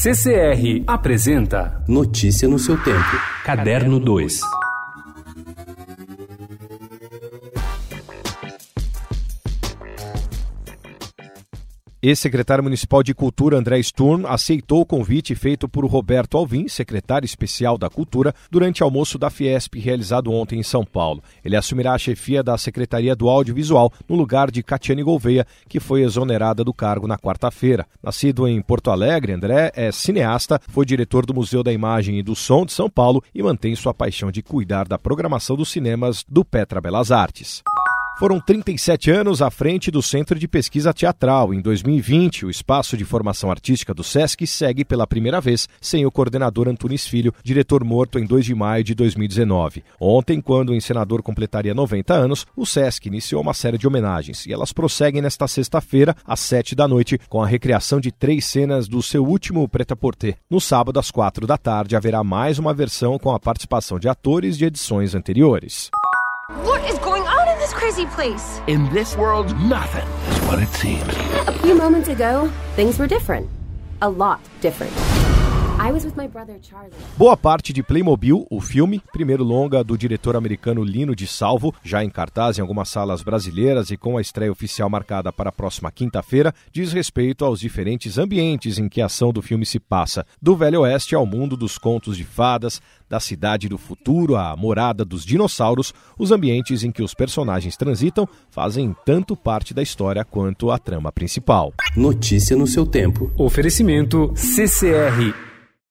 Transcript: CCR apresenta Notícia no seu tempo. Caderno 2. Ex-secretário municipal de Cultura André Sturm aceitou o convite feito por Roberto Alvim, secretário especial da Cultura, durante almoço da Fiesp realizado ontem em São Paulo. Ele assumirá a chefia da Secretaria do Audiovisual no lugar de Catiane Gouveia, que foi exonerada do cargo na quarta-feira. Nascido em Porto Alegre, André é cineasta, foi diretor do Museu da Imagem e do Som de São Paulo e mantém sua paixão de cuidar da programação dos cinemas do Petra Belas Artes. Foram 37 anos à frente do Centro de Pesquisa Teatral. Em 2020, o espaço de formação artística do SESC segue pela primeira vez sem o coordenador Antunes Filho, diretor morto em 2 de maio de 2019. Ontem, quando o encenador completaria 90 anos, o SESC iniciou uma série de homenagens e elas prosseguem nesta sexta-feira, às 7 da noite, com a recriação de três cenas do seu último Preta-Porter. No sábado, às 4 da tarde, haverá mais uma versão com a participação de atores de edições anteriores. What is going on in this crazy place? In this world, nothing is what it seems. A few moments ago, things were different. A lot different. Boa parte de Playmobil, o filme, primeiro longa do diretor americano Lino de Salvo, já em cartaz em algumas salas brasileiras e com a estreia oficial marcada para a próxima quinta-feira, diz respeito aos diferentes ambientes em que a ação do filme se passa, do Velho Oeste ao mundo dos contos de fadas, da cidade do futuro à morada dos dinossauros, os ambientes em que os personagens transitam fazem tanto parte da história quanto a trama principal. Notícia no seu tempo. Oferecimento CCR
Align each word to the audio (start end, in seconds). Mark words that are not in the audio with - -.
CCR 0.00 0.84
apresenta 0.86 1.82
Notícia 1.88 2.46
no 2.46 2.56
seu 2.56 2.78
tempo. 2.78 3.16
Caderno 3.44 3.98
2. 3.98 4.57
Ex-secretário 12.00 12.62
municipal 12.62 13.02
de 13.02 13.12
Cultura 13.12 13.56
André 13.58 13.82
Sturm 13.82 14.24
aceitou 14.24 14.82
o 14.82 14.86
convite 14.86 15.34
feito 15.34 15.68
por 15.68 15.84
Roberto 15.84 16.38
Alvim, 16.38 16.68
secretário 16.68 17.26
especial 17.26 17.76
da 17.76 17.90
Cultura, 17.90 18.32
durante 18.48 18.84
almoço 18.84 19.18
da 19.18 19.28
Fiesp 19.28 19.74
realizado 19.74 20.30
ontem 20.30 20.60
em 20.60 20.62
São 20.62 20.84
Paulo. 20.84 21.20
Ele 21.44 21.56
assumirá 21.56 21.94
a 21.94 21.98
chefia 21.98 22.40
da 22.40 22.56
Secretaria 22.56 23.16
do 23.16 23.28
Audiovisual 23.28 23.92
no 24.08 24.14
lugar 24.14 24.48
de 24.48 24.62
Catiane 24.62 25.02
Gouveia, 25.02 25.44
que 25.68 25.80
foi 25.80 26.02
exonerada 26.02 26.62
do 26.62 26.72
cargo 26.72 27.08
na 27.08 27.18
quarta-feira. 27.18 27.84
Nascido 28.00 28.46
em 28.46 28.62
Porto 28.62 28.92
Alegre, 28.92 29.32
André 29.32 29.72
é 29.74 29.90
cineasta, 29.90 30.60
foi 30.68 30.86
diretor 30.86 31.26
do 31.26 31.34
Museu 31.34 31.64
da 31.64 31.72
Imagem 31.72 32.16
e 32.16 32.22
do 32.22 32.36
Som 32.36 32.64
de 32.64 32.72
São 32.72 32.88
Paulo 32.88 33.24
e 33.34 33.42
mantém 33.42 33.74
sua 33.74 33.92
paixão 33.92 34.30
de 34.30 34.40
cuidar 34.40 34.86
da 34.86 35.00
programação 35.00 35.56
dos 35.56 35.68
cinemas 35.68 36.24
do 36.28 36.44
Petra 36.44 36.80
Belas 36.80 37.10
Artes. 37.10 37.60
Foram 38.18 38.40
37 38.40 39.12
anos 39.12 39.40
à 39.40 39.48
frente 39.48 39.92
do 39.92 40.02
Centro 40.02 40.36
de 40.40 40.48
Pesquisa 40.48 40.92
Teatral. 40.92 41.54
Em 41.54 41.60
2020, 41.60 42.46
o 42.46 42.50
espaço 42.50 42.96
de 42.96 43.04
formação 43.04 43.48
artística 43.48 43.94
do 43.94 44.02
SESC 44.02 44.44
segue 44.44 44.84
pela 44.84 45.06
primeira 45.06 45.40
vez 45.40 45.68
sem 45.80 46.04
o 46.04 46.10
coordenador 46.10 46.68
Antunes 46.68 47.06
Filho, 47.06 47.32
diretor 47.44 47.84
morto 47.84 48.18
em 48.18 48.26
2 48.26 48.44
de 48.44 48.56
maio 48.56 48.82
de 48.82 48.92
2019. 48.92 49.84
Ontem, 50.00 50.40
quando 50.40 50.70
o 50.70 50.74
encenador 50.74 51.22
completaria 51.22 51.72
90 51.72 52.12
anos, 52.12 52.44
o 52.56 52.66
SESC 52.66 53.06
iniciou 53.06 53.40
uma 53.40 53.54
série 53.54 53.78
de 53.78 53.86
homenagens 53.86 54.46
e 54.46 54.52
elas 54.52 54.72
prosseguem 54.72 55.22
nesta 55.22 55.46
sexta-feira, 55.46 56.16
às 56.26 56.40
7 56.40 56.74
da 56.74 56.88
noite, 56.88 57.20
com 57.28 57.40
a 57.40 57.46
recriação 57.46 58.00
de 58.00 58.10
três 58.10 58.46
cenas 58.46 58.88
do 58.88 59.00
seu 59.00 59.24
último 59.24 59.68
Preta-Porter. 59.68 60.34
No 60.50 60.60
sábado, 60.60 60.98
às 60.98 61.12
4 61.12 61.46
da 61.46 61.56
tarde, 61.56 61.94
haverá 61.94 62.24
mais 62.24 62.58
uma 62.58 62.74
versão 62.74 63.16
com 63.16 63.30
a 63.30 63.38
participação 63.38 63.96
de 63.96 64.08
atores 64.08 64.58
de 64.58 64.64
edições 64.64 65.14
anteriores. 65.14 65.88
What 66.50 66.82
is 66.88 66.98
going 67.00 67.24
on 67.24 67.46
in 67.46 67.58
this 67.58 67.74
crazy 67.74 68.06
place? 68.06 68.62
In 68.68 68.90
this 68.90 69.18
world, 69.18 69.54
nothing 69.58 70.08
is 70.32 70.38
what 70.48 70.58
it 70.58 70.68
seems. 70.68 71.06
A 71.46 71.52
few 71.58 71.74
moments 71.74 72.08
ago, 72.08 72.50
things 72.74 72.98
were 72.98 73.06
different. 73.06 73.50
A 74.00 74.08
lot 74.08 74.40
different. 74.62 74.94
Boa 77.16 77.36
parte 77.36 77.72
de 77.72 77.84
Playmobil, 77.84 78.44
o 78.50 78.60
filme, 78.60 79.00
primeiro 79.12 79.44
longa 79.44 79.84
do 79.84 79.96
diretor 79.96 80.34
americano 80.34 80.82
Lino 80.82 81.14
de 81.14 81.24
Salvo, 81.24 81.72
já 81.84 82.02
em 82.02 82.10
cartaz 82.10 82.58
em 82.58 82.60
algumas 82.60 82.88
salas 82.88 83.22
brasileiras 83.22 83.92
e 83.92 83.96
com 83.96 84.18
a 84.18 84.20
estreia 84.20 84.50
oficial 84.50 84.90
marcada 84.90 85.32
para 85.32 85.50
a 85.50 85.52
próxima 85.52 85.92
quinta-feira, 85.92 86.52
diz 86.72 86.92
respeito 86.92 87.44
aos 87.44 87.60
diferentes 87.60 88.18
ambientes 88.18 88.76
em 88.76 88.88
que 88.88 89.00
a 89.00 89.06
ação 89.06 89.32
do 89.32 89.40
filme 89.40 89.64
se 89.64 89.78
passa, 89.78 90.26
do 90.42 90.56
Velho 90.56 90.80
Oeste 90.80 91.14
ao 91.14 91.24
mundo 91.24 91.56
dos 91.56 91.78
contos 91.78 92.16
de 92.16 92.24
fadas, 92.24 92.82
da 93.08 93.20
cidade 93.20 93.68
do 93.68 93.78
futuro 93.78 94.34
à 94.34 94.56
morada 94.56 95.04
dos 95.04 95.24
dinossauros, 95.24 95.94
os 96.18 96.32
ambientes 96.32 96.82
em 96.82 96.90
que 96.90 97.04
os 97.04 97.14
personagens 97.14 97.76
transitam 97.76 98.28
fazem 98.50 98.96
tanto 99.06 99.36
parte 99.36 99.72
da 99.72 99.82
história 99.82 100.24
quanto 100.24 100.72
a 100.72 100.78
trama 100.78 101.12
principal. 101.12 101.72
Notícia 101.96 102.56
no 102.56 102.66
seu 102.66 102.84
tempo. 102.84 103.30
Oferecimento 103.38 104.32
CCR 104.34 105.47